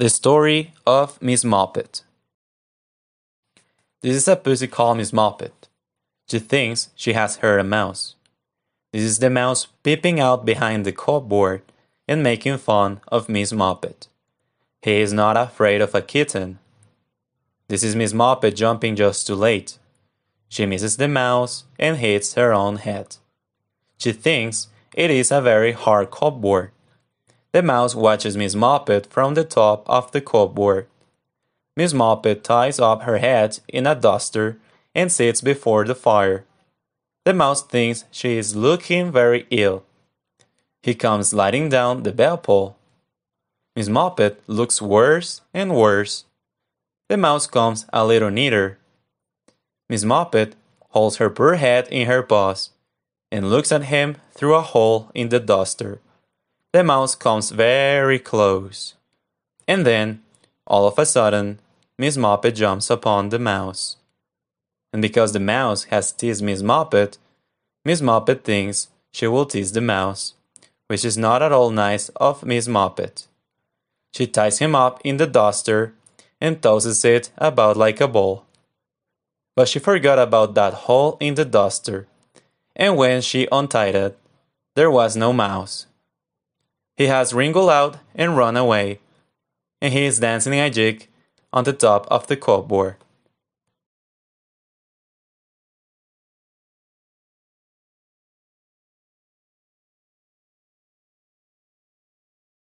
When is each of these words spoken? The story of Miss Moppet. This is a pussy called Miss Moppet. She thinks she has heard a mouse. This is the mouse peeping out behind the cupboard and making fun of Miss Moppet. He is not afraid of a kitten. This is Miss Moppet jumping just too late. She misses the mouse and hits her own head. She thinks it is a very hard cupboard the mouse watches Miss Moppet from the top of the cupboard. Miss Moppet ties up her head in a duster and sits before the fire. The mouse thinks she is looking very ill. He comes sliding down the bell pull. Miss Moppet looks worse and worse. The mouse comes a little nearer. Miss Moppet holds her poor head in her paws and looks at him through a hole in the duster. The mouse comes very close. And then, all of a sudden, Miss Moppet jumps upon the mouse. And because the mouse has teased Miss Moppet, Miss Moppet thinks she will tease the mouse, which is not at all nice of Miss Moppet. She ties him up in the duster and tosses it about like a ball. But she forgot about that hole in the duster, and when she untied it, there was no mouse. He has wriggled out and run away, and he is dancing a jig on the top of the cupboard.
The 0.00 0.08
story 0.08 0.72
of 0.86 1.20
Miss 1.20 1.44
Moppet. 1.44 2.04
This 4.00 4.16
is 4.16 4.28
a 4.28 4.34
pussy 4.34 4.66
called 4.66 4.96
Miss 4.96 5.12
Moppet. 5.12 5.68
She 6.26 6.38
thinks 6.38 6.88
she 6.96 7.12
has 7.12 7.36
heard 7.36 7.60
a 7.60 7.64
mouse. 7.64 8.14
This 8.94 9.02
is 9.02 9.18
the 9.18 9.28
mouse 9.28 9.66
peeping 9.82 10.18
out 10.18 10.46
behind 10.46 10.86
the 10.86 10.92
cupboard 10.92 11.60
and 12.08 12.22
making 12.22 12.56
fun 12.56 13.02
of 13.08 13.28
Miss 13.28 13.52
Moppet. 13.52 14.06
He 14.80 15.02
is 15.02 15.12
not 15.12 15.36
afraid 15.36 15.82
of 15.82 15.94
a 15.94 16.00
kitten. 16.00 16.60
This 17.68 17.82
is 17.82 17.94
Miss 17.94 18.14
Moppet 18.14 18.54
jumping 18.54 18.96
just 18.96 19.26
too 19.26 19.34
late. 19.34 19.76
She 20.48 20.64
misses 20.64 20.96
the 20.96 21.08
mouse 21.08 21.64
and 21.78 21.98
hits 21.98 22.32
her 22.36 22.54
own 22.54 22.76
head. 22.76 23.18
She 23.98 24.12
thinks 24.12 24.68
it 24.94 25.10
is 25.10 25.30
a 25.30 25.42
very 25.42 25.72
hard 25.72 26.10
cupboard 26.10 26.72
the 27.52 27.62
mouse 27.62 27.94
watches 27.94 28.36
Miss 28.36 28.54
Moppet 28.54 29.06
from 29.06 29.34
the 29.34 29.44
top 29.44 29.88
of 29.88 30.12
the 30.12 30.20
cupboard. 30.20 30.86
Miss 31.76 31.92
Moppet 31.92 32.42
ties 32.42 32.78
up 32.78 33.02
her 33.02 33.18
head 33.18 33.58
in 33.68 33.86
a 33.86 33.94
duster 33.94 34.58
and 34.94 35.10
sits 35.10 35.40
before 35.40 35.84
the 35.84 35.94
fire. 35.94 36.44
The 37.24 37.34
mouse 37.34 37.62
thinks 37.62 38.04
she 38.10 38.36
is 38.38 38.56
looking 38.56 39.12
very 39.12 39.46
ill. 39.50 39.84
He 40.82 40.94
comes 40.94 41.28
sliding 41.28 41.68
down 41.68 42.02
the 42.02 42.12
bell 42.12 42.38
pull. 42.38 42.76
Miss 43.76 43.88
Moppet 43.88 44.38
looks 44.46 44.80
worse 44.80 45.42
and 45.52 45.74
worse. 45.74 46.24
The 47.08 47.16
mouse 47.16 47.46
comes 47.46 47.86
a 47.92 48.04
little 48.06 48.30
nearer. 48.30 48.78
Miss 49.88 50.04
Moppet 50.04 50.54
holds 50.90 51.16
her 51.16 51.30
poor 51.30 51.54
head 51.54 51.88
in 51.90 52.06
her 52.06 52.22
paws 52.22 52.70
and 53.30 53.50
looks 53.50 53.72
at 53.72 53.84
him 53.84 54.16
through 54.32 54.54
a 54.54 54.62
hole 54.62 55.10
in 55.14 55.28
the 55.28 55.40
duster. 55.40 56.00
The 56.72 56.84
mouse 56.84 57.16
comes 57.16 57.50
very 57.50 58.20
close. 58.20 58.94
And 59.66 59.84
then, 59.84 60.22
all 60.68 60.86
of 60.86 60.98
a 61.00 61.06
sudden, 61.06 61.58
Miss 61.98 62.16
Moppet 62.16 62.54
jumps 62.54 62.90
upon 62.90 63.30
the 63.30 63.40
mouse. 63.40 63.96
And 64.92 65.02
because 65.02 65.32
the 65.32 65.40
mouse 65.40 65.84
has 65.84 66.12
teased 66.12 66.44
Miss 66.44 66.62
Moppet, 66.62 67.18
Miss 67.84 68.00
Moppet 68.00 68.44
thinks 68.44 68.88
she 69.12 69.26
will 69.26 69.46
tease 69.46 69.72
the 69.72 69.80
mouse, 69.80 70.34
which 70.86 71.04
is 71.04 71.18
not 71.18 71.42
at 71.42 71.50
all 71.50 71.70
nice 71.70 72.08
of 72.10 72.44
Miss 72.44 72.68
Moppet. 72.68 73.26
She 74.12 74.28
ties 74.28 74.58
him 74.60 74.76
up 74.76 75.00
in 75.04 75.16
the 75.16 75.26
duster 75.26 75.94
and 76.40 76.62
tosses 76.62 77.04
it 77.04 77.30
about 77.36 77.76
like 77.76 78.00
a 78.00 78.06
ball. 78.06 78.44
But 79.56 79.68
she 79.68 79.80
forgot 79.80 80.20
about 80.20 80.54
that 80.54 80.74
hole 80.86 81.16
in 81.20 81.34
the 81.34 81.44
duster, 81.44 82.06
and 82.76 82.96
when 82.96 83.22
she 83.22 83.48
untied 83.50 83.96
it, 83.96 84.18
there 84.76 84.90
was 84.90 85.16
no 85.16 85.32
mouse. 85.32 85.86
He 87.00 87.06
has 87.06 87.32
wriggled 87.32 87.70
out 87.70 87.96
and 88.14 88.36
run 88.36 88.58
away, 88.58 89.00
and 89.80 89.90
he 89.90 90.04
is 90.04 90.18
dancing 90.18 90.52
a 90.52 90.68
jig 90.68 91.08
on 91.50 91.64
the 91.64 91.72
top 91.72 92.06
of 92.10 92.26
the 92.26 92.36
cupboard. 92.36 92.96